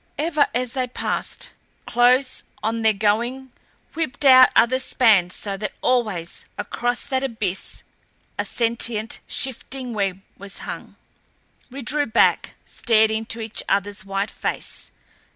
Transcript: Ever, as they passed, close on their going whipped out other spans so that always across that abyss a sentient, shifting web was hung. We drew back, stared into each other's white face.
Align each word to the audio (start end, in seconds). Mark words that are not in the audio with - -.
Ever, 0.17 0.47
as 0.55 0.73
they 0.73 0.87
passed, 0.87 1.51
close 1.85 2.43
on 2.63 2.81
their 2.81 2.91
going 2.91 3.51
whipped 3.93 4.25
out 4.25 4.49
other 4.55 4.79
spans 4.79 5.35
so 5.35 5.57
that 5.57 5.73
always 5.83 6.45
across 6.57 7.05
that 7.05 7.23
abyss 7.23 7.83
a 8.35 8.43
sentient, 8.43 9.19
shifting 9.27 9.93
web 9.93 10.21
was 10.39 10.57
hung. 10.65 10.95
We 11.69 11.83
drew 11.83 12.07
back, 12.07 12.55
stared 12.65 13.11
into 13.11 13.41
each 13.41 13.61
other's 13.69 14.03
white 14.03 14.31
face. 14.31 14.89